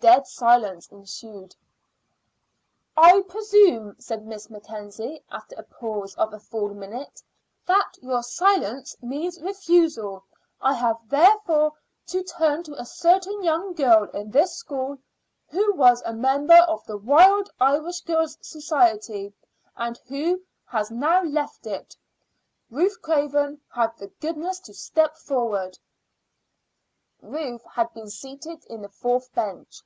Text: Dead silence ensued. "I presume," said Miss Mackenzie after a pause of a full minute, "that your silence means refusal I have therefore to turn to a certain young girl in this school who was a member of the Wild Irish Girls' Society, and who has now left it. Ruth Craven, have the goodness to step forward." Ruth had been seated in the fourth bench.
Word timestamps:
Dead 0.00 0.26
silence 0.26 0.86
ensued. 0.88 1.56
"I 2.94 3.22
presume," 3.22 3.96
said 3.98 4.26
Miss 4.26 4.50
Mackenzie 4.50 5.24
after 5.30 5.54
a 5.56 5.62
pause 5.62 6.14
of 6.16 6.34
a 6.34 6.38
full 6.38 6.74
minute, 6.74 7.22
"that 7.64 7.94
your 8.02 8.22
silence 8.22 8.94
means 9.00 9.40
refusal 9.40 10.22
I 10.60 10.74
have 10.74 10.98
therefore 11.08 11.72
to 12.08 12.22
turn 12.22 12.62
to 12.64 12.78
a 12.78 12.84
certain 12.84 13.42
young 13.42 13.72
girl 13.72 14.02
in 14.10 14.30
this 14.30 14.54
school 14.54 14.98
who 15.48 15.72
was 15.74 16.02
a 16.02 16.12
member 16.12 16.58
of 16.68 16.84
the 16.84 16.98
Wild 16.98 17.50
Irish 17.58 18.02
Girls' 18.02 18.36
Society, 18.42 19.32
and 19.74 19.96
who 20.06 20.42
has 20.66 20.90
now 20.90 21.22
left 21.22 21.66
it. 21.66 21.96
Ruth 22.70 23.00
Craven, 23.00 23.58
have 23.72 23.96
the 23.96 24.08
goodness 24.20 24.58
to 24.60 24.74
step 24.74 25.16
forward." 25.16 25.78
Ruth 27.22 27.64
had 27.64 27.90
been 27.94 28.10
seated 28.10 28.66
in 28.66 28.82
the 28.82 28.90
fourth 28.90 29.32
bench. 29.32 29.80